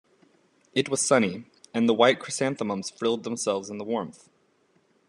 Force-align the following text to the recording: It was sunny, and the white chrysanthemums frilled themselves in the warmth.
It 0.73 0.89
was 0.89 0.99
sunny, 1.05 1.45
and 1.75 1.87
the 1.87 1.93
white 1.93 2.19
chrysanthemums 2.19 2.89
frilled 2.89 3.23
themselves 3.23 3.69
in 3.69 3.77
the 3.77 3.83
warmth. 3.83 4.29